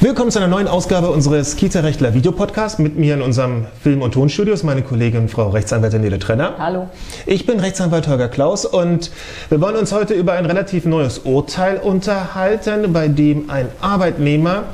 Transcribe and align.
Willkommen 0.00 0.30
zu 0.30 0.38
einer 0.38 0.48
neuen 0.48 0.68
Ausgabe 0.68 1.08
unseres 1.08 1.56
Kita-Rechtler 1.56 2.12
Videopodcasts. 2.12 2.78
Mit 2.78 2.98
mir 2.98 3.14
in 3.14 3.22
unserem 3.22 3.64
Film- 3.82 4.02
und 4.02 4.12
Tonstudio 4.12 4.52
ist 4.52 4.62
meine 4.62 4.82
Kollegin 4.82 5.30
Frau 5.30 5.48
Rechtsanwältin 5.48 6.02
Nele 6.02 6.18
Trenner. 6.18 6.54
Hallo. 6.58 6.90
Ich 7.24 7.46
bin 7.46 7.58
Rechtsanwalt 7.58 8.06
Holger 8.06 8.28
Klaus 8.28 8.66
und 8.66 9.10
wir 9.48 9.58
wollen 9.58 9.74
uns 9.74 9.92
heute 9.92 10.12
über 10.12 10.34
ein 10.34 10.44
relativ 10.44 10.84
neues 10.84 11.20
Urteil 11.20 11.78
unterhalten, 11.78 12.92
bei 12.92 13.08
dem 13.08 13.48
ein 13.48 13.68
Arbeitnehmer 13.80 14.64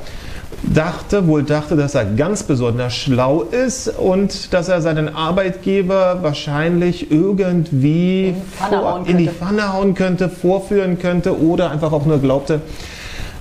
dachte, 0.63 1.25
wohl 1.25 1.43
dachte, 1.43 1.77
dass 1.77 1.95
er 1.95 2.03
ganz 2.03 2.43
besonders 2.43 2.93
schlau 2.93 3.43
ist 3.43 3.87
und 3.87 4.53
dass 4.53 4.67
er 4.67 4.81
seinen 4.81 5.15
Arbeitgeber 5.15 6.19
wahrscheinlich 6.21 7.11
irgendwie 7.11 8.29
in, 8.29 8.35
vor, 8.69 9.03
in 9.05 9.17
die 9.17 9.29
Pfanne 9.29 9.71
hauen 9.71 9.93
könnte, 9.93 10.27
vorführen 10.27 10.99
könnte 10.99 11.39
oder 11.41 11.71
einfach 11.71 11.93
auch 11.93 12.05
nur 12.05 12.19
glaubte, 12.19 12.61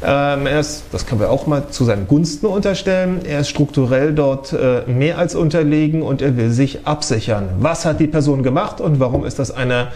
ähm, 0.05 0.47
er 0.47 0.61
ist, 0.61 0.85
das 0.93 1.07
können 1.07 1.21
wir 1.21 1.31
auch 1.31 1.47
mal 1.47 1.69
zu 1.69 1.85
seinen 1.85 2.09
Gunsten 2.09 2.47
unterstellen, 2.47 3.25
er 3.25 3.41
ist 3.41 3.49
strukturell 3.49 4.13
dort 4.15 4.53
äh, 4.53 4.83
mehr 4.87 5.19
als 5.19 5.35
unterlegen 5.35 6.03
und 6.03 6.23
er 6.23 6.37
will 6.37 6.51
sich 6.51 6.87
absichern. 6.87 7.49
Was 7.59 7.85
hat 7.85 8.01
die 8.01 8.07
Person 8.07 8.43
gemacht 8.43 8.81
und 8.81 9.01
warum 9.01 9.25
ist 9.25 9.39
das 9.39 9.51
eine 9.51 9.89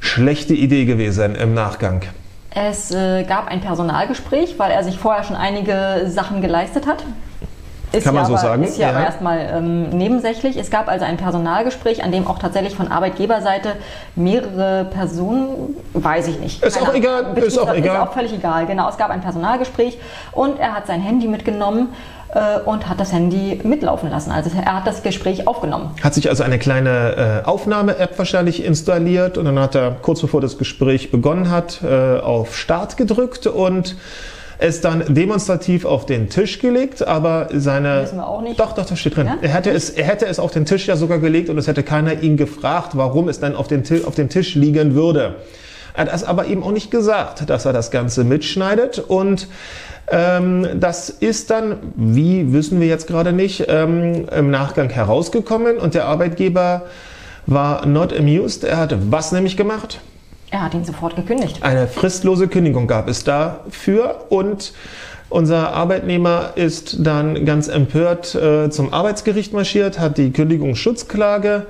schlechte 0.00 0.54
Idee 0.54 0.84
gewesen 0.84 1.34
im 1.34 1.54
Nachgang? 1.54 2.02
Es 2.54 2.90
äh, 2.90 3.24
gab 3.24 3.48
ein 3.48 3.60
Personalgespräch, 3.60 4.58
weil 4.58 4.70
er 4.70 4.84
sich 4.84 4.98
vorher 4.98 5.24
schon 5.24 5.36
einige 5.36 6.06
Sachen 6.08 6.42
geleistet 6.42 6.86
hat. 6.86 7.04
Ist 7.92 8.04
Kann 8.04 8.14
man 8.14 8.24
ja 8.24 8.28
so 8.28 8.34
aber, 8.34 8.42
sagen? 8.42 8.62
Ist 8.62 8.78
ja, 8.78 8.90
ja. 8.90 8.96
aber 8.96 9.04
erstmal 9.04 9.38
ähm, 9.52 9.90
nebensächlich. 9.90 10.56
Es 10.56 10.70
gab 10.70 10.88
also 10.88 11.04
ein 11.04 11.16
Personalgespräch, 11.16 12.02
an 12.02 12.10
dem 12.10 12.26
auch 12.26 12.38
tatsächlich 12.38 12.74
von 12.74 12.88
Arbeitgeberseite 12.88 13.74
mehrere 14.16 14.86
Personen, 14.86 15.76
weiß 15.92 16.28
ich 16.28 16.38
nicht. 16.38 16.62
Ist 16.62 16.80
auch 16.80 16.94
egal. 16.94 17.36
Ist 17.36 17.58
auch 17.58 17.72
egal. 17.74 17.96
Ist 17.96 18.08
auch 18.08 18.12
völlig 18.12 18.32
egal. 18.32 18.66
Genau, 18.66 18.88
es 18.88 18.96
gab 18.96 19.10
ein 19.10 19.20
Personalgespräch 19.20 19.98
und 20.32 20.58
er 20.58 20.74
hat 20.74 20.86
sein 20.86 21.00
Handy 21.00 21.28
mitgenommen 21.28 21.88
äh, 22.34 22.60
und 22.64 22.88
hat 22.88 22.98
das 22.98 23.12
Handy 23.12 23.60
mitlaufen 23.62 24.10
lassen. 24.10 24.30
Also 24.30 24.50
er 24.56 24.76
hat 24.76 24.86
das 24.86 25.02
Gespräch 25.02 25.46
aufgenommen. 25.46 25.90
Hat 26.02 26.14
sich 26.14 26.28
also 26.28 26.42
eine 26.42 26.58
kleine 26.58 27.42
äh, 27.44 27.46
Aufnahme-App 27.46 28.18
wahrscheinlich 28.18 28.64
installiert 28.64 29.38
und 29.38 29.44
dann 29.44 29.58
hat 29.58 29.74
er 29.74 29.90
kurz 29.90 30.20
bevor 30.20 30.40
das 30.40 30.58
Gespräch 30.58 31.10
begonnen 31.10 31.50
hat 31.50 31.80
äh, 31.82 32.18
auf 32.18 32.56
Start 32.56 32.96
gedrückt 32.96 33.46
und 33.46 33.96
es 34.62 34.80
dann 34.80 35.14
demonstrativ 35.14 35.84
auf 35.84 36.06
den 36.06 36.28
Tisch 36.28 36.58
gelegt, 36.60 37.06
aber 37.06 37.48
seine. 37.52 38.02
Wissen 38.02 38.18
wir 38.18 38.26
auch 38.26 38.40
nicht. 38.40 38.58
Doch, 38.58 38.72
doch, 38.72 38.86
das 38.86 38.98
steht 38.98 39.16
drin. 39.16 39.26
Ja? 39.26 39.38
Er, 39.42 39.48
hätte 39.50 39.70
es, 39.70 39.90
er 39.90 40.04
hätte 40.04 40.26
es 40.26 40.38
auf 40.38 40.52
den 40.52 40.64
Tisch 40.64 40.86
ja 40.86 40.96
sogar 40.96 41.18
gelegt 41.18 41.50
und 41.50 41.58
es 41.58 41.66
hätte 41.66 41.82
keiner 41.82 42.22
ihn 42.22 42.36
gefragt, 42.36 42.92
warum 42.94 43.28
es 43.28 43.40
dann 43.40 43.56
auf, 43.56 43.66
den, 43.66 43.82
auf 44.04 44.14
dem 44.14 44.28
Tisch 44.28 44.54
liegen 44.54 44.94
würde. 44.94 45.36
Er 45.94 46.06
hat 46.06 46.14
es 46.14 46.24
aber 46.24 46.46
eben 46.46 46.62
auch 46.62 46.70
nicht 46.70 46.90
gesagt, 46.90 47.50
dass 47.50 47.64
er 47.66 47.72
das 47.72 47.90
Ganze 47.90 48.24
mitschneidet 48.24 48.98
und 48.98 49.48
ähm, 50.10 50.66
das 50.74 51.10
ist 51.10 51.50
dann, 51.50 51.76
wie 51.96 52.52
wissen 52.52 52.80
wir 52.80 52.86
jetzt 52.86 53.06
gerade 53.06 53.32
nicht, 53.32 53.66
ähm, 53.68 54.26
im 54.34 54.50
Nachgang 54.50 54.88
herausgekommen 54.88 55.76
und 55.78 55.94
der 55.94 56.06
Arbeitgeber 56.06 56.82
war 57.46 57.84
not 57.84 58.16
amused. 58.16 58.64
Er 58.64 58.78
hat 58.78 58.94
was 59.10 59.32
nämlich 59.32 59.56
gemacht? 59.56 60.00
Er 60.52 60.62
hat 60.62 60.74
ihn 60.74 60.84
sofort 60.84 61.16
gekündigt. 61.16 61.62
Eine 61.62 61.88
fristlose 61.88 62.46
Kündigung 62.46 62.86
gab 62.86 63.08
es 63.08 63.24
dafür 63.24 64.26
und 64.28 64.74
unser 65.30 65.72
Arbeitnehmer 65.72 66.50
ist 66.56 67.06
dann 67.06 67.46
ganz 67.46 67.68
empört 67.68 68.34
äh, 68.34 68.68
zum 68.68 68.92
Arbeitsgericht 68.92 69.54
marschiert, 69.54 69.98
hat 69.98 70.18
die 70.18 70.30
Kündigungsschutzklage 70.30 71.66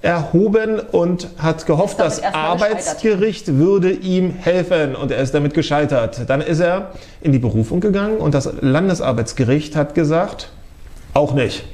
erhoben 0.00 0.80
und 0.80 1.28
hat 1.36 1.66
gehofft, 1.66 2.00
das 2.00 2.22
Arbeitsgericht 2.22 3.58
würde 3.58 3.90
ihm 3.90 4.30
helfen 4.30 4.96
und 4.96 5.10
er 5.10 5.18
ist 5.18 5.34
damit 5.34 5.52
gescheitert. 5.52 6.22
Dann 6.26 6.40
ist 6.40 6.60
er 6.60 6.92
in 7.20 7.32
die 7.32 7.38
Berufung 7.38 7.80
gegangen 7.80 8.16
und 8.16 8.32
das 8.32 8.48
Landesarbeitsgericht 8.62 9.76
hat 9.76 9.94
gesagt, 9.94 10.48
auch 11.12 11.34
nicht. 11.34 11.64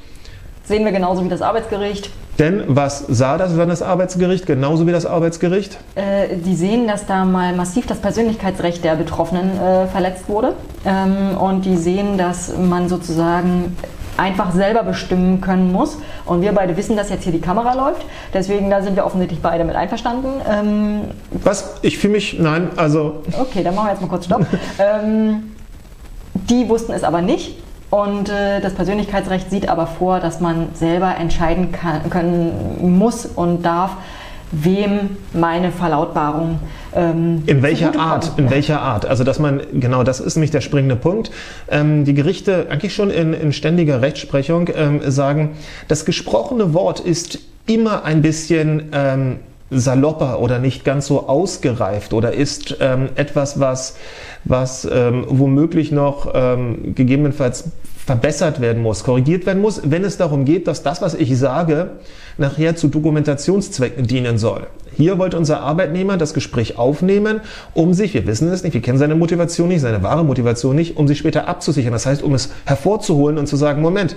Sehen 0.65 0.83
wir 0.83 0.91
genauso 0.91 1.23
wie 1.23 1.29
das 1.29 1.41
Arbeitsgericht. 1.41 2.09
Denn 2.39 2.63
was 2.67 2.99
sah 3.07 3.37
das 3.37 3.53
Landesarbeitsgericht 3.53 4.45
genauso 4.45 4.87
wie 4.87 4.91
das 4.91 5.05
Arbeitsgericht? 5.05 5.77
Äh, 5.95 6.37
die 6.37 6.55
sehen, 6.55 6.87
dass 6.87 7.05
da 7.05 7.25
mal 7.25 7.55
massiv 7.55 7.85
das 7.85 7.99
Persönlichkeitsrecht 7.99 8.83
der 8.83 8.95
Betroffenen 8.95 9.59
äh, 9.59 9.87
verletzt 9.87 10.27
wurde. 10.27 10.53
Ähm, 10.85 11.37
und 11.37 11.63
die 11.65 11.77
sehen, 11.77 12.17
dass 12.17 12.51
man 12.57 12.89
sozusagen 12.89 13.77
einfach 14.17 14.51
selber 14.51 14.83
bestimmen 14.83 15.41
können 15.41 15.71
muss. 15.71 15.97
Und 16.25 16.41
wir 16.41 16.53
beide 16.53 16.75
wissen, 16.77 16.95
dass 16.95 17.09
jetzt 17.09 17.23
hier 17.23 17.33
die 17.33 17.41
Kamera 17.41 17.73
läuft. 17.73 18.05
Deswegen, 18.33 18.69
da 18.69 18.81
sind 18.81 18.95
wir 18.95 19.05
offensichtlich 19.05 19.41
beide 19.41 19.63
mit 19.63 19.75
einverstanden. 19.75 20.41
Ähm, 20.49 21.01
was? 21.31 21.75
Ich 21.81 21.97
fühle 21.97 22.13
mich, 22.13 22.39
nein, 22.39 22.69
also. 22.75 23.23
Okay, 23.39 23.63
dann 23.63 23.75
machen 23.75 23.87
wir 23.87 23.91
jetzt 23.91 24.01
mal 24.01 24.07
kurz 24.07 24.25
Stopp. 24.25 24.45
ähm, 24.79 25.51
die 26.33 26.67
wussten 26.67 26.93
es 26.93 27.03
aber 27.03 27.21
nicht. 27.21 27.62
Und 27.93 28.27
äh, 28.27 28.59
das 28.59 28.73
Persönlichkeitsrecht 28.73 29.51
sieht 29.51 29.69
aber 29.69 29.85
vor, 29.85 30.19
dass 30.19 30.39
man 30.39 30.69
selber 30.73 31.15
entscheiden 31.15 31.71
kann, 31.71 32.09
können 32.09 32.97
muss 32.97 33.27
und 33.27 33.61
darf, 33.61 33.91
wem 34.51 35.11
meine 35.31 35.71
Verlautbarung 35.71 36.57
ähm, 36.95 37.43
in 37.45 37.61
welcher 37.61 37.95
Art? 37.99 38.31
In 38.37 38.49
welcher 38.49 38.81
Art? 38.81 39.05
Also 39.05 39.23
dass 39.23 39.37
man 39.37 39.61
genau, 39.73 40.01
das 40.01 40.19
ist 40.19 40.35
nämlich 40.35 40.49
der 40.49 40.61
springende 40.61 40.95
Punkt. 40.95 41.29
Ähm, 41.69 42.03
die 42.03 42.15
Gerichte 42.15 42.65
eigentlich 42.71 42.95
schon 42.95 43.11
in, 43.11 43.31
in 43.31 43.53
ständiger 43.53 44.01
Rechtsprechung 44.01 44.69
ähm, 44.75 45.01
sagen, 45.11 45.51
das 45.87 46.03
gesprochene 46.03 46.73
Wort 46.73 46.99
ist 46.99 47.41
immer 47.67 48.05
ein 48.05 48.23
bisschen 48.23 48.89
ähm, 48.91 49.37
salopper 49.79 50.39
oder 50.39 50.59
nicht 50.59 50.85
ganz 50.85 51.07
so 51.07 51.27
ausgereift 51.27 52.13
oder 52.13 52.33
ist 52.33 52.77
ähm, 52.79 53.09
etwas, 53.15 53.59
was, 53.59 53.97
was 54.43 54.87
ähm, 54.91 55.25
womöglich 55.27 55.91
noch 55.91 56.31
ähm, 56.33 56.95
gegebenenfalls 56.95 57.65
verbessert 58.05 58.59
werden 58.59 58.83
muss, 58.83 59.03
korrigiert 59.03 59.45
werden 59.45 59.61
muss, 59.61 59.81
wenn 59.85 60.03
es 60.03 60.17
darum 60.17 60.43
geht, 60.43 60.67
dass 60.67 60.83
das, 60.83 61.01
was 61.01 61.13
ich 61.13 61.37
sage, 61.37 61.91
nachher 62.37 62.75
zu 62.75 62.89
Dokumentationszwecken 62.89 64.05
dienen 64.05 64.37
soll. 64.37 64.67
Hier 64.95 65.17
wollte 65.17 65.37
unser 65.37 65.61
Arbeitnehmer 65.61 66.17
das 66.17 66.33
Gespräch 66.33 66.77
aufnehmen, 66.77 67.41
um 67.73 67.93
sich, 67.93 68.13
wir 68.13 68.27
wissen 68.27 68.51
es 68.51 68.63
nicht, 68.63 68.73
wir 68.73 68.81
kennen 68.81 68.97
seine 68.97 69.15
Motivation 69.15 69.69
nicht, 69.69 69.81
seine 69.81 70.03
wahre 70.03 70.25
Motivation 70.25 70.75
nicht, 70.75 70.97
um 70.97 71.07
sich 71.07 71.17
später 71.17 71.47
abzusichern. 71.47 71.93
Das 71.93 72.05
heißt, 72.05 72.21
um 72.21 72.33
es 72.33 72.51
hervorzuholen 72.65 73.37
und 73.37 73.47
zu 73.47 73.55
sagen, 73.55 73.81
Moment, 73.81 74.15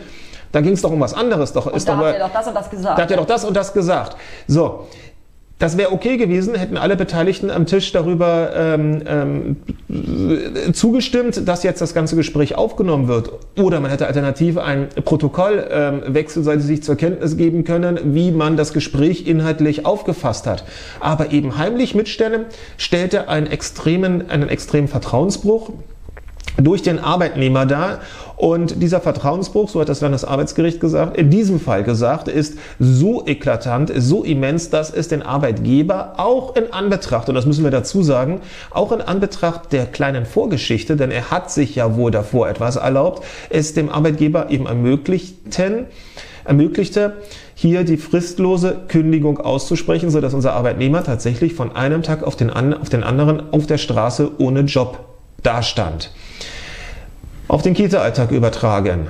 da 0.52 0.60
ging 0.60 0.72
es 0.72 0.82
doch 0.82 0.90
um 0.90 1.00
was 1.00 1.14
anderes. 1.14 1.52
Doch, 1.52 1.66
und 1.66 1.76
ist 1.76 1.88
da 1.88 1.96
doch, 1.96 2.06
hat 2.06 2.14
er 2.14 2.26
doch 2.26 2.32
das 2.32 2.46
und 2.48 2.54
das 2.54 2.70
gesagt. 2.70 2.98
Da 2.98 3.02
hat 3.02 3.10
er 3.10 3.16
doch 3.16 3.26
das 3.26 3.44
und 3.44 3.56
das 3.56 3.72
gesagt. 3.72 4.16
So, 4.46 4.86
das 5.58 5.78
wäre 5.78 5.90
okay 5.92 6.18
gewesen, 6.18 6.54
hätten 6.54 6.76
alle 6.76 6.96
Beteiligten 6.96 7.50
am 7.50 7.64
Tisch 7.64 7.90
darüber 7.90 8.50
ähm, 8.54 9.02
ähm, 9.88 10.74
zugestimmt, 10.74 11.48
dass 11.48 11.62
jetzt 11.62 11.80
das 11.80 11.94
ganze 11.94 12.14
Gespräch 12.14 12.56
aufgenommen 12.56 13.08
wird. 13.08 13.32
Oder 13.58 13.80
man 13.80 13.90
hätte 13.90 14.06
alternativ 14.06 14.58
ein 14.58 14.88
Protokoll 15.04 15.66
ähm, 15.70 16.02
wechselseitig 16.08 16.82
zur 16.82 16.96
Kenntnis 16.96 17.38
geben 17.38 17.64
können, 17.64 18.14
wie 18.14 18.32
man 18.32 18.58
das 18.58 18.74
Gespräch 18.74 19.26
inhaltlich 19.26 19.86
aufgefasst 19.86 20.46
hat. 20.46 20.64
Aber 21.00 21.32
eben 21.32 21.56
heimlich 21.56 21.94
mitstellen, 21.94 22.44
stellte 22.76 23.28
einen 23.28 23.46
extremen, 23.46 24.28
einen 24.28 24.50
extremen 24.50 24.88
Vertrauensbruch 24.88 25.70
durch 26.56 26.82
den 26.82 26.98
Arbeitnehmer 26.98 27.66
dar. 27.66 28.00
Und 28.36 28.82
dieser 28.82 29.00
Vertrauensbruch, 29.00 29.68
so 29.68 29.80
hat 29.80 29.88
das 29.88 30.02
Landesarbeitsgericht 30.02 30.78
gesagt, 30.78 31.16
in 31.16 31.30
diesem 31.30 31.58
Fall 31.58 31.84
gesagt, 31.84 32.28
ist 32.28 32.58
so 32.78 33.26
eklatant, 33.26 33.90
so 33.96 34.24
immens, 34.24 34.68
dass 34.68 34.90
es 34.90 35.08
den 35.08 35.22
Arbeitgeber 35.22 36.14
auch 36.18 36.54
in 36.54 36.72
Anbetracht, 36.72 37.28
und 37.30 37.34
das 37.34 37.46
müssen 37.46 37.64
wir 37.64 37.70
dazu 37.70 38.02
sagen, 38.02 38.42
auch 38.70 38.92
in 38.92 39.00
Anbetracht 39.00 39.72
der 39.72 39.86
kleinen 39.86 40.26
Vorgeschichte, 40.26 40.96
denn 40.96 41.10
er 41.10 41.30
hat 41.30 41.50
sich 41.50 41.74
ja 41.76 41.96
wohl 41.96 42.10
davor 42.10 42.48
etwas 42.48 42.76
erlaubt, 42.76 43.24
es 43.48 43.72
dem 43.72 43.88
Arbeitgeber 43.88 44.50
eben 44.50 44.66
ermöglichten, 44.66 45.86
ermöglichte, 46.44 47.14
hier 47.54 47.84
die 47.84 47.96
fristlose 47.96 48.82
Kündigung 48.88 49.38
auszusprechen, 49.38 50.10
sodass 50.10 50.34
unser 50.34 50.52
Arbeitnehmer 50.52 51.02
tatsächlich 51.02 51.54
von 51.54 51.74
einem 51.74 52.02
Tag 52.02 52.22
auf 52.22 52.36
den, 52.36 52.50
auf 52.50 52.90
den 52.90 53.02
anderen 53.02 53.50
auf 53.52 53.66
der 53.66 53.78
Straße 53.78 54.30
ohne 54.38 54.60
Job 54.60 55.15
dastand 55.46 56.10
auf 57.48 57.62
den 57.62 57.74
Kita-Alltag 57.74 58.32
übertragen. 58.32 59.08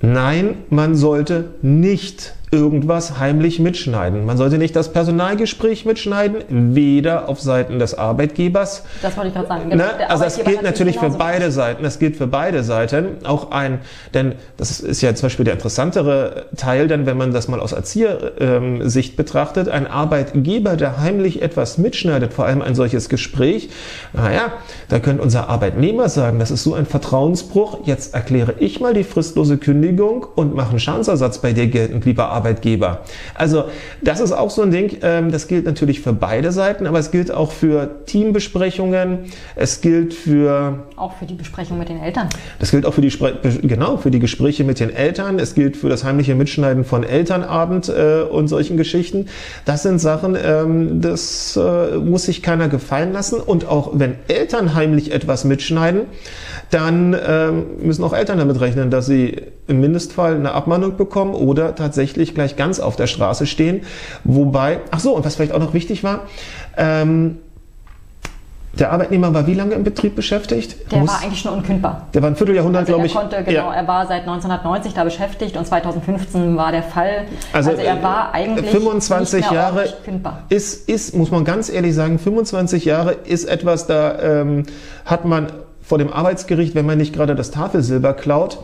Nein, 0.00 0.58
man 0.70 0.94
sollte 0.94 1.54
nicht 1.62 2.34
irgendwas 2.56 3.18
heimlich 3.18 3.58
mitschneiden. 3.58 4.24
Man 4.24 4.36
sollte 4.36 4.58
nicht 4.58 4.74
das 4.76 4.92
Personalgespräch 4.92 5.84
mitschneiden, 5.84 6.74
weder 6.74 7.28
auf 7.28 7.40
Seiten 7.40 7.78
des 7.78 7.96
Arbeitgebers. 7.96 8.84
Das 9.02 9.16
wollte 9.16 9.28
ich 9.28 9.34
gerade 9.34 9.48
sagen. 9.48 9.68
Ne? 9.68 9.84
Also 10.08 10.24
das 10.24 10.42
gilt 10.42 10.62
natürlich 10.62 10.98
für 10.98 11.10
beide 11.10 11.50
Seiten. 11.50 11.82
Das 11.82 11.98
gilt 11.98 12.16
für 12.16 12.26
beide 12.26 12.62
Seiten. 12.62 13.24
Auch 13.24 13.50
ein, 13.50 13.80
denn 14.12 14.34
das 14.56 14.80
ist 14.80 15.00
ja 15.00 15.14
zum 15.14 15.26
Beispiel 15.26 15.44
der 15.44 15.54
interessantere 15.54 16.46
Teil, 16.56 16.88
denn 16.88 17.06
wenn 17.06 17.16
man 17.16 17.32
das 17.32 17.48
mal 17.48 17.60
aus 17.60 17.72
Erziehersicht 17.72 19.10
ähm, 19.10 19.16
betrachtet, 19.16 19.68
ein 19.68 19.86
Arbeitgeber, 19.86 20.76
der 20.76 21.00
heimlich 21.00 21.42
etwas 21.42 21.78
mitschneidet, 21.78 22.32
vor 22.32 22.46
allem 22.46 22.62
ein 22.62 22.74
solches 22.74 23.08
Gespräch, 23.08 23.70
naja, 24.12 24.52
da 24.88 24.98
könnte 24.98 25.22
unser 25.22 25.48
Arbeitnehmer 25.48 26.08
sagen, 26.08 26.38
das 26.38 26.50
ist 26.50 26.62
so 26.62 26.74
ein 26.74 26.86
Vertrauensbruch, 26.86 27.86
jetzt 27.86 28.14
erkläre 28.14 28.54
ich 28.58 28.80
mal 28.80 28.94
die 28.94 29.04
fristlose 29.04 29.58
Kündigung 29.58 30.26
und 30.34 30.54
mache 30.54 30.70
einen 30.70 30.80
Schadensersatz 30.80 31.38
bei 31.38 31.52
dir 31.52 31.66
geltend, 31.66 32.04
lieber 32.04 32.28
Arbeitgeber. 32.28 32.43
Arbeitgeber. 32.44 33.00
Also 33.34 33.64
das 34.02 34.20
ist 34.20 34.32
auch 34.32 34.50
so 34.50 34.62
ein 34.62 34.70
Ding, 34.70 34.98
ähm, 35.02 35.32
das 35.32 35.48
gilt 35.48 35.64
natürlich 35.64 36.00
für 36.00 36.12
beide 36.12 36.52
Seiten, 36.52 36.86
aber 36.86 36.98
es 36.98 37.10
gilt 37.10 37.30
auch 37.30 37.52
für 37.52 38.04
Teambesprechungen, 38.06 39.20
es 39.56 39.80
gilt 39.80 40.12
für... 40.12 40.84
Auch 40.96 41.14
für 41.14 41.24
die 41.24 41.34
Besprechung 41.34 41.78
mit 41.78 41.88
den 41.88 42.00
Eltern. 42.00 42.28
Das 42.58 42.70
gilt 42.70 42.84
auch 42.84 42.92
für 42.92 43.00
die, 43.00 43.12
genau, 43.62 43.96
für 43.96 44.10
die 44.10 44.18
Gespräche 44.18 44.64
mit 44.64 44.78
den 44.78 44.94
Eltern, 44.94 45.38
es 45.38 45.54
gilt 45.54 45.76
für 45.76 45.88
das 45.88 46.04
heimliche 46.04 46.34
Mitschneiden 46.34 46.84
von 46.84 47.02
Elternabend 47.02 47.88
äh, 47.88 48.22
und 48.22 48.48
solchen 48.48 48.76
Geschichten. 48.76 49.26
Das 49.64 49.82
sind 49.82 49.98
Sachen, 49.98 50.36
ähm, 50.42 51.00
das 51.00 51.56
äh, 51.56 51.96
muss 51.96 52.24
sich 52.24 52.42
keiner 52.42 52.68
gefallen 52.68 53.12
lassen 53.12 53.40
und 53.40 53.66
auch 53.66 53.92
wenn 53.94 54.16
Eltern 54.28 54.74
heimlich 54.74 55.12
etwas 55.12 55.44
mitschneiden, 55.44 56.02
dann 56.70 57.16
ähm, 57.26 57.64
müssen 57.80 58.04
auch 58.04 58.12
Eltern 58.12 58.38
damit 58.38 58.60
rechnen, 58.60 58.90
dass 58.90 59.06
sie 59.06 59.36
im 59.66 59.80
Mindestfall 59.80 60.34
eine 60.34 60.52
Abmahnung 60.52 60.96
bekommen 60.96 61.34
oder 61.34 61.74
tatsächlich 61.74 62.33
gleich 62.34 62.56
ganz 62.56 62.80
auf 62.80 62.96
der 62.96 63.06
Straße 63.06 63.46
stehen. 63.46 63.82
Wobei, 64.24 64.80
ach 64.90 65.00
so, 65.00 65.14
und 65.14 65.24
was 65.24 65.36
vielleicht 65.36 65.52
auch 65.52 65.60
noch 65.60 65.74
wichtig 65.74 66.04
war, 66.04 66.26
ähm, 66.76 67.38
der 68.78 68.90
Arbeitnehmer 68.90 69.32
war 69.32 69.46
wie 69.46 69.54
lange 69.54 69.74
im 69.74 69.84
Betrieb 69.84 70.16
beschäftigt? 70.16 70.90
Der 70.90 70.98
Muss, 70.98 71.10
war 71.10 71.22
eigentlich 71.22 71.40
schon 71.40 71.52
unkündbar. 71.54 72.08
Der 72.12 72.22
war 72.22 72.30
ein 72.30 72.36
Vierteljahrhundert, 72.36 72.82
also 72.82 72.92
glaube 72.94 73.06
ich. 73.06 73.14
Konnte, 73.14 73.44
genau, 73.44 73.70
ja. 73.70 73.74
Er 73.74 73.86
war 73.86 74.06
seit 74.06 74.22
1990 74.22 74.94
da 74.94 75.04
beschäftigt 75.04 75.56
und 75.56 75.64
2015 75.64 76.56
war 76.56 76.72
der 76.72 76.82
Fall. 76.82 77.26
Also, 77.52 77.70
also 77.70 77.82
er 77.82 78.02
war 78.02 78.34
eigentlich 78.34 78.70
25 78.70 79.40
nicht 79.40 79.50
mehr 79.50 79.60
Jahre. 79.60 79.84
Ist, 80.48 80.88
ist, 80.88 81.14
muss 81.14 81.30
man 81.30 81.44
ganz 81.44 81.68
ehrlich 81.68 81.94
sagen, 81.94 82.18
25 82.18 82.84
Jahre 82.84 83.12
ist 83.12 83.44
etwas, 83.44 83.86
da 83.86 84.18
ähm, 84.20 84.64
hat 85.04 85.24
man 85.24 85.52
vor 85.80 85.98
dem 85.98 86.12
Arbeitsgericht, 86.12 86.74
wenn 86.74 86.86
man 86.86 86.98
nicht 86.98 87.14
gerade 87.14 87.34
das 87.36 87.50
Tafelsilber 87.52 88.14
klaut, 88.14 88.58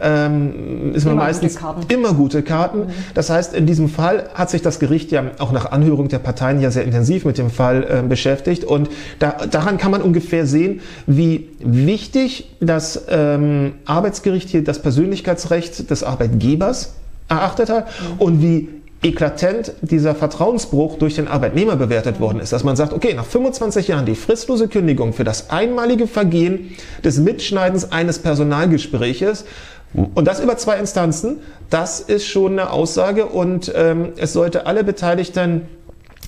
ähm, 0.00 0.94
ist 0.94 1.04
man 1.04 1.14
immer 1.14 1.24
meistens 1.24 1.58
gute 1.58 1.92
immer 1.92 2.14
gute 2.14 2.42
Karten. 2.42 2.80
Mhm. 2.80 2.90
Das 3.14 3.30
heißt, 3.30 3.54
in 3.54 3.66
diesem 3.66 3.88
Fall 3.88 4.30
hat 4.34 4.50
sich 4.50 4.62
das 4.62 4.78
Gericht 4.78 5.12
ja 5.12 5.24
auch 5.38 5.52
nach 5.52 5.70
Anhörung 5.70 6.08
der 6.08 6.18
Parteien 6.18 6.60
ja 6.60 6.70
sehr 6.70 6.84
intensiv 6.84 7.24
mit 7.24 7.38
dem 7.38 7.50
Fall 7.50 7.84
äh, 7.84 8.02
beschäftigt 8.06 8.64
und 8.64 8.88
da, 9.18 9.36
daran 9.50 9.78
kann 9.78 9.90
man 9.90 10.02
ungefähr 10.02 10.46
sehen, 10.46 10.80
wie 11.06 11.48
wichtig 11.58 12.50
das 12.60 13.04
ähm, 13.08 13.72
Arbeitsgericht 13.84 14.48
hier 14.48 14.64
das 14.64 14.80
Persönlichkeitsrecht 14.80 15.90
des 15.90 16.02
Arbeitgebers 16.02 16.94
erachtet 17.28 17.68
hat 17.68 17.86
mhm. 17.86 18.20
und 18.20 18.42
wie 18.42 18.68
eklatant 19.02 19.72
dieser 19.80 20.14
Vertrauensbruch 20.14 20.98
durch 20.98 21.14
den 21.14 21.26
Arbeitnehmer 21.26 21.76
bewertet 21.76 22.20
worden 22.20 22.40
ist, 22.40 22.52
dass 22.52 22.64
man 22.64 22.76
sagt, 22.76 22.92
okay, 22.92 23.14
nach 23.14 23.24
25 23.24 23.88
Jahren 23.88 24.04
die 24.04 24.14
fristlose 24.14 24.68
Kündigung 24.68 25.14
für 25.14 25.24
das 25.24 25.48
einmalige 25.48 26.06
Vergehen 26.06 26.72
des 27.02 27.18
Mitschneidens 27.18 27.92
eines 27.92 28.18
Personalgespräches 28.18 29.46
und 29.92 30.24
das 30.26 30.40
über 30.40 30.56
zwei 30.56 30.76
Instanzen, 30.76 31.38
das 31.68 32.00
ist 32.00 32.26
schon 32.26 32.52
eine 32.52 32.70
Aussage 32.70 33.26
und 33.26 33.72
ähm, 33.74 34.12
es 34.16 34.32
sollte 34.32 34.66
alle 34.66 34.84
Beteiligten 34.84 35.62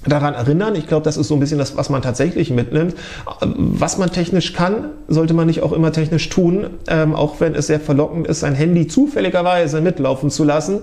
daran 0.06 0.34
erinnern. 0.34 0.74
Ich 0.74 0.88
glaube, 0.88 1.04
das 1.04 1.16
ist 1.16 1.28
so 1.28 1.34
ein 1.34 1.40
bisschen 1.40 1.58
das, 1.58 1.76
was 1.76 1.88
man 1.88 2.02
tatsächlich 2.02 2.50
mitnimmt. 2.50 2.94
Was 3.40 3.98
man 3.98 4.10
technisch 4.10 4.52
kann, 4.52 4.86
sollte 5.06 5.34
man 5.34 5.46
nicht 5.46 5.62
auch 5.62 5.72
immer 5.72 5.92
technisch 5.92 6.28
tun, 6.28 6.70
ähm, 6.88 7.14
auch 7.14 7.40
wenn 7.40 7.54
es 7.54 7.68
sehr 7.68 7.80
verlockend 7.80 8.26
ist, 8.26 8.40
sein 8.40 8.54
Handy 8.54 8.88
zufälligerweise 8.88 9.80
mitlaufen 9.80 10.30
zu 10.30 10.44
lassen. 10.44 10.80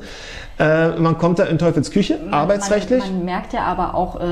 Äh, 0.60 1.00
man 1.00 1.18
kommt 1.18 1.40
da 1.40 1.46
in 1.46 1.58
Teufels 1.58 1.90
Küche, 1.90 2.20
man, 2.22 2.34
arbeitsrechtlich. 2.34 3.00
Man, 3.00 3.18
man, 3.18 3.26
merkt 3.26 3.54
ja 3.54 3.62
aber 3.62 3.96
auch, 3.96 4.20
äh, 4.20 4.26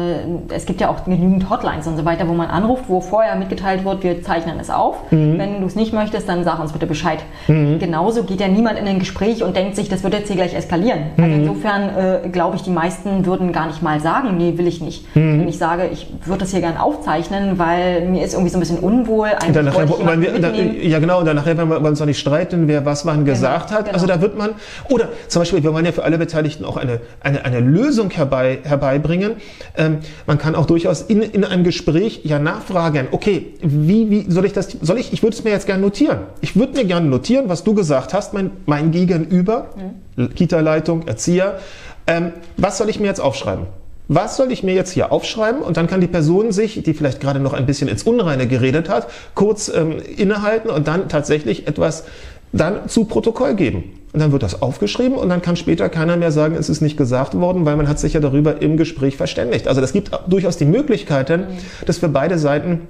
es 0.54 0.66
gibt 0.66 0.82
ja 0.82 0.90
auch 0.90 1.06
genügend 1.06 1.50
Hotlines 1.50 1.88
und 1.88 1.96
so 1.96 2.04
weiter, 2.04 2.28
wo 2.28 2.34
man 2.34 2.50
anruft, 2.50 2.84
wo 2.90 3.00
vorher 3.00 3.36
mitgeteilt 3.38 3.86
wird, 3.86 4.04
wir 4.04 4.22
zeichnen 4.22 4.60
es 4.60 4.70
auf. 4.70 5.10
Mhm. 5.10 5.40
Wenn 5.40 5.62
du 5.62 5.68
es 5.68 5.76
nicht 5.76 5.94
möchtest, 5.94 6.28
dann 6.28 6.44
sag 6.44 6.60
uns 6.60 6.74
bitte 6.74 6.86
Bescheid. 6.86 7.20
Mhm. 7.48 7.80
Genauso 7.80 8.24
geht 8.24 8.42
ja 8.42 8.50
niemand 8.50 8.78
in 8.78 8.86
ein 8.88 9.00
Gespräch 9.00 9.42
und 9.42 9.56
denkt 9.56 9.78
sich, 9.78 9.88
das 9.88 10.04
wird 10.04 10.16
jetzt 10.16 10.28
hier 10.28 10.36
gleich 10.36 10.54
eskalieren. 10.54 11.00
Also 11.18 11.22
mhm. 11.22 11.34
Also 11.34 11.36
insofern 11.36 12.26
äh, 12.26 12.30
glaube 12.30 12.58
ich, 12.58 12.64
die 12.64 12.72
meisten 12.72 13.26
würden 13.26 13.54
gar 13.54 13.68
nicht 13.68 13.82
mal 13.82 14.02
sagen, 14.02 14.36
nee, 14.36 14.58
will 14.58 14.68
ich 14.68 14.82
nicht. 14.82 15.16
Mhm. 15.16 15.40
Wenn 15.40 15.48
ich 15.48 15.58
sage, 15.58 15.88
ich 15.94 16.08
würde 16.26 16.40
das 16.40 16.52
hier 16.52 16.60
gerne 16.60 16.82
aufzeichnen, 16.84 17.58
weil 17.58 18.02
mir 18.02 18.26
ist 18.26 18.34
irgendwie 18.34 18.50
so 18.50 18.58
ein 18.58 18.60
bisschen 18.60 18.80
unwohl. 18.80 19.30
Und 19.46 19.56
dann 19.56 19.66
nachher, 19.66 19.88
wir, 19.88 20.40
da, 20.40 20.50
ja 20.52 21.00
genau, 21.00 21.20
und 21.20 21.26
dann 21.26 21.38
nachher, 21.38 21.58
wenn 21.58 21.70
wir 21.70 21.82
uns 21.82 22.00
noch 22.00 22.06
nicht 22.06 22.20
streiten, 22.20 22.68
wer 22.68 22.86
was 22.86 23.06
wann 23.06 23.24
genau, 23.24 23.32
gesagt 23.32 23.72
hat. 23.72 23.86
Genau. 23.86 23.94
Also 23.94 24.08
da 24.08 24.20
wird 24.20 24.38
man, 24.38 24.52
oder 24.90 25.08
zum 25.30 25.42
Beispiel, 25.42 25.64
wir 25.64 25.74
wollen 25.74 25.86
ja 25.86 25.94
für 25.94 26.04
alle 26.18 26.26
Beteiligten 26.26 26.66
auch 26.66 26.78
eine, 26.78 27.00
eine, 27.22 27.46
eine 27.46 27.60
Lösung 27.60 28.10
herbei, 28.10 28.60
herbeibringen. 28.64 29.34
Ähm, 29.78 30.00
man 30.26 30.38
kann 30.38 30.56
auch 30.56 30.66
durchaus 30.66 31.02
in, 31.02 31.22
in 31.22 31.44
einem 31.44 31.64
Gespräch 31.64 32.22
ja 32.24 32.40
nachfragen, 32.40 33.08
okay, 33.12 33.54
wie, 33.62 34.10
wie 34.10 34.32
soll 34.32 34.46
ich 34.46 34.54
das, 34.54 34.70
soll 34.82 34.98
ich, 34.98 35.14
ich 35.14 35.22
würde 35.22 35.36
es 35.36 35.44
mir 35.44 35.52
jetzt 35.52 35.68
gerne 35.68 35.82
notieren. 35.82 36.20
Ich 36.42 36.56
würde 36.56 36.74
mir 36.74 36.86
gerne 36.86 37.08
notieren, 37.08 37.50
was 37.50 37.64
du 37.64 37.74
gesagt 37.74 38.14
hast, 38.14 38.34
mein, 38.34 38.52
mein 38.66 38.92
Gegenüber, 38.92 39.70
mhm. 40.16 40.34
Kita-Leitung, 40.34 41.08
Erzieher, 41.08 41.60
ähm, 42.08 42.34
was 42.58 42.78
soll 42.78 42.90
ich 42.90 43.00
mir 43.00 43.08
jetzt 43.08 43.22
aufschreiben? 43.22 43.68
Was 44.10 44.38
soll 44.38 44.54
ich 44.54 44.64
mir 44.64 44.74
jetzt 44.74 44.92
hier 44.92 45.12
aufschreiben? 45.12 45.62
Und 45.62 45.76
dann 45.76 45.88
kann 45.88 46.00
die 46.00 46.08
Person 46.08 46.54
sich, 46.54 46.82
die 46.82 46.94
vielleicht 46.94 47.20
gerade 47.20 47.42
noch 47.42 47.52
ein 47.52 47.66
bisschen 47.66 47.90
ins 47.90 48.04
Unreine 48.04 48.48
geredet 48.48 48.88
hat, 48.88 49.08
kurz 49.36 49.68
ähm, 49.68 49.98
innehalten 50.16 50.70
und 50.70 50.88
dann 50.88 51.10
tatsächlich 51.10 51.68
etwas 51.68 52.06
dann 52.52 52.88
zu 52.88 53.06
Protokoll 53.06 53.56
geben. 53.56 53.98
Und 54.14 54.22
dann 54.22 54.32
wird 54.32 54.42
das 54.42 54.62
aufgeschrieben 54.62 55.18
und 55.18 55.30
dann 55.30 55.42
kann 55.42 55.56
später 55.58 55.90
keiner 55.90 56.18
mehr 56.18 56.32
sagen, 56.32 56.56
es 56.56 56.70
ist 56.70 56.82
nicht 56.82 56.98
gesagt 56.98 57.36
worden, 57.36 57.66
weil 57.66 57.76
man 57.76 57.88
hat 57.88 58.00
sich 58.00 58.14
ja 58.14 58.20
darüber 58.20 58.62
im 58.62 58.78
Gespräch 58.78 59.18
verständigt. 59.18 59.68
Also 59.68 59.82
das 59.82 59.94
gibt 59.94 60.12
durchaus 60.28 60.58
die 60.58 60.66
Möglichkeiten, 60.66 61.44
das 61.86 61.98
für 61.98 62.08
beide 62.08 62.40
Seiten 62.40 62.88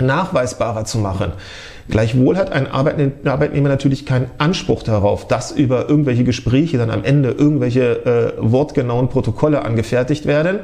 nachweisbarer 0.00 0.84
zu 0.84 0.98
machen. 0.98 1.32
Gleichwohl 1.88 2.36
hat 2.36 2.52
ein 2.52 2.68
Arbeitnehmer 2.70 3.68
natürlich 3.68 4.06
keinen 4.06 4.30
Anspruch 4.38 4.82
darauf, 4.82 5.26
dass 5.26 5.50
über 5.50 5.88
irgendwelche 5.88 6.24
Gespräche 6.24 6.78
dann 6.78 6.90
am 6.90 7.04
Ende 7.04 7.30
irgendwelche 7.30 8.04
äh, 8.06 8.32
wortgenauen 8.38 9.08
Protokolle 9.08 9.64
angefertigt 9.64 10.26
werden. 10.26 10.60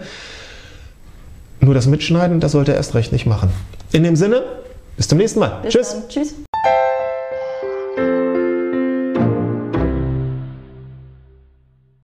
Nur 1.60 1.74
das 1.74 1.86
Mitschneiden, 1.86 2.38
das 2.38 2.52
sollte 2.52 2.72
er 2.72 2.76
erst 2.76 2.94
recht 2.94 3.12
nicht 3.12 3.26
machen. 3.26 3.50
In 3.92 4.04
dem 4.04 4.14
Sinne, 4.14 4.42
bis 4.96 5.08
zum 5.08 5.18
nächsten 5.18 5.40
Mal. 5.40 5.58
Bis 5.62 5.72
Tschüss. 5.72 5.92
Dann. 5.92 6.08
Tschüss. 6.08 6.45